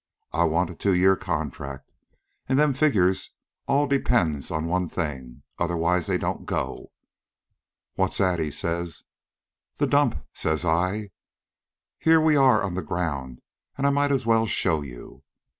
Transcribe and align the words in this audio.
I 0.33 0.45
want 0.45 0.71
a 0.71 0.75
two 0.75 0.95
year 0.95 1.15
contract, 1.15 1.93
an' 2.49 2.57
them 2.57 2.73
figures 2.73 3.35
all 3.67 3.85
depends 3.85 4.49
on 4.49 4.65
one 4.65 4.89
thing. 4.89 5.43
Otherwise 5.59 6.07
they 6.07 6.17
don't 6.17 6.47
go.' 6.47 6.91
"'What's 7.93 8.17
that,' 8.17 8.39
he 8.39 8.49
says. 8.49 9.03
"'The 9.77 9.85
dump,' 9.85 10.25
says 10.33 10.65
I. 10.65 11.11
'Here 11.99 12.19
we 12.19 12.35
are 12.35 12.63
on 12.63 12.73
the 12.73 12.81
ground, 12.81 13.43
an' 13.77 13.85
I 13.85 13.91
might 13.91 14.11
as 14.11 14.25
well 14.25 14.47
show 14.47 14.81
you.' 14.81 15.21